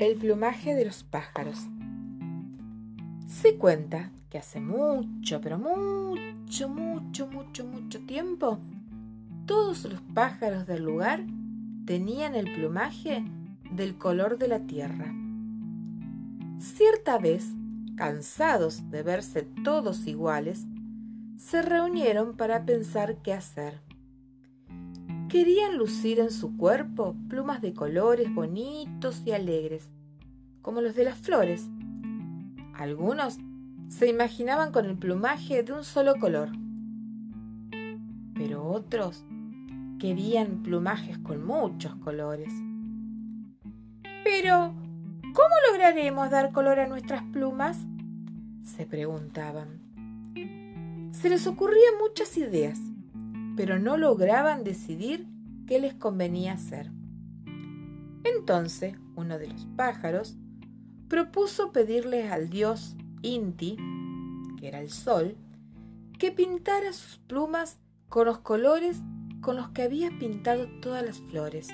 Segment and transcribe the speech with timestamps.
[0.00, 1.66] El plumaje de los pájaros.
[3.28, 8.58] Se cuenta que hace mucho, pero mucho, mucho, mucho, mucho tiempo,
[9.44, 11.22] todos los pájaros del lugar
[11.84, 13.22] tenían el plumaje
[13.72, 15.12] del color de la tierra.
[16.60, 17.52] Cierta vez,
[17.94, 20.64] cansados de verse todos iguales,
[21.36, 23.82] se reunieron para pensar qué hacer.
[25.30, 29.88] Querían lucir en su cuerpo plumas de colores bonitos y alegres,
[30.60, 31.68] como los de las flores.
[32.74, 33.38] Algunos
[33.86, 36.48] se imaginaban con el plumaje de un solo color,
[38.34, 39.24] pero otros
[40.00, 42.52] querían plumajes con muchos colores.
[44.24, 44.74] Pero,
[45.22, 47.78] ¿cómo lograremos dar color a nuestras plumas?
[48.64, 49.80] se preguntaban.
[51.12, 52.80] Se les ocurrían muchas ideas
[53.60, 55.26] pero no lograban decidir
[55.66, 56.90] qué les convenía hacer.
[58.24, 60.38] Entonces uno de los pájaros
[61.08, 63.76] propuso pedirle al dios Inti,
[64.58, 65.36] que era el sol,
[66.18, 69.02] que pintara sus plumas con los colores
[69.42, 71.68] con los que había pintado todas las flores.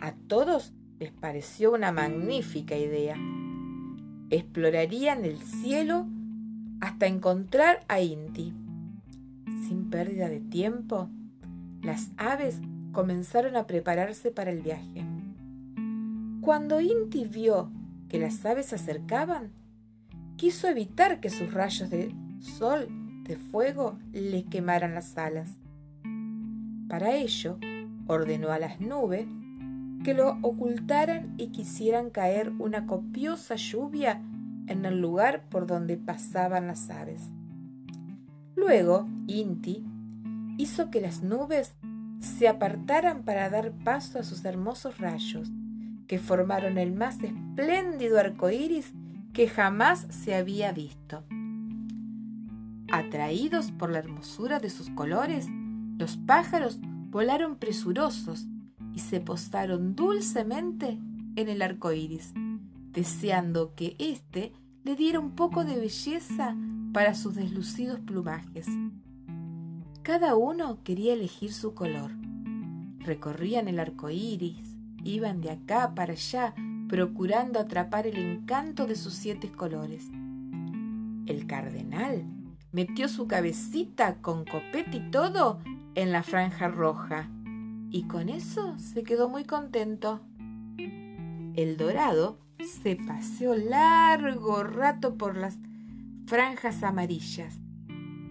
[0.00, 3.16] A todos les pareció una magnífica idea.
[4.30, 6.08] Explorarían el cielo
[6.80, 8.63] hasta encontrar a Inti
[9.66, 11.08] sin pérdida de tiempo,
[11.82, 12.60] las aves
[12.92, 15.04] comenzaron a prepararse para el viaje.
[16.40, 17.70] Cuando Inti vio
[18.08, 19.50] que las aves se acercaban,
[20.36, 22.88] quiso evitar que sus rayos de sol,
[23.24, 25.58] de fuego, le quemaran las alas.
[26.88, 27.58] Para ello,
[28.06, 29.26] ordenó a las nubes
[30.04, 34.22] que lo ocultaran y quisieran caer una copiosa lluvia
[34.66, 37.32] en el lugar por donde pasaban las aves.
[38.56, 39.84] Luego, Inti
[40.58, 41.74] hizo que las nubes
[42.20, 45.50] se apartaran para dar paso a sus hermosos rayos,
[46.06, 48.92] que formaron el más espléndido arco iris
[49.32, 51.24] que jamás se había visto.
[52.90, 55.48] Atraídos por la hermosura de sus colores,
[55.98, 56.78] los pájaros
[57.10, 58.46] volaron presurosos
[58.94, 60.98] y se posaron dulcemente
[61.36, 62.32] en el arco iris,
[62.92, 64.52] deseando que éste
[64.84, 66.54] le diera un poco de belleza
[66.94, 68.68] para sus deslucidos plumajes.
[70.02, 72.12] Cada uno quería elegir su color.
[73.00, 76.54] Recorrían el arco iris, iban de acá para allá,
[76.88, 80.08] procurando atrapar el encanto de sus siete colores.
[81.26, 82.24] El cardenal
[82.70, 85.60] metió su cabecita con copete y todo
[85.96, 87.28] en la franja roja,
[87.90, 90.20] y con eso se quedó muy contento.
[91.56, 92.38] El dorado
[92.82, 95.56] se paseó largo rato por las
[96.26, 97.58] franjas amarillas,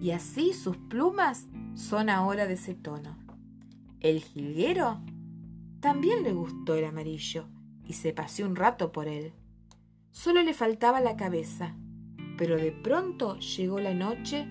[0.00, 3.16] y así sus plumas son ahora de ese tono.
[4.00, 5.00] El jilguero
[5.80, 7.46] también le gustó el amarillo
[7.84, 9.32] y se paseó un rato por él.
[10.10, 11.76] Solo le faltaba la cabeza,
[12.38, 14.46] pero de pronto llegó la noche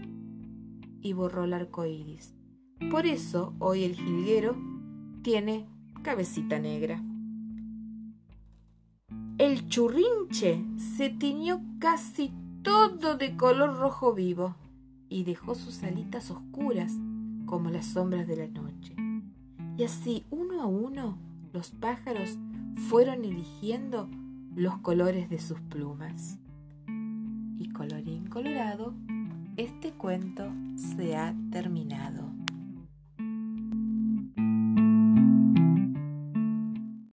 [1.01, 2.33] y borró el arco iris.
[2.91, 4.55] Por eso hoy el jilguero
[5.21, 5.67] tiene
[6.03, 7.03] cabecita negra.
[9.37, 10.63] El churrinche
[10.97, 12.31] se tiñó casi
[12.63, 14.55] todo de color rojo vivo
[15.09, 16.93] y dejó sus alitas oscuras
[17.45, 18.95] como las sombras de la noche.
[19.77, 21.17] Y así, uno a uno,
[21.53, 22.37] los pájaros
[22.89, 24.09] fueron eligiendo
[24.55, 26.37] los colores de sus plumas.
[27.57, 28.93] Y colorín colorado,
[29.57, 32.38] este cuento se ha terminado.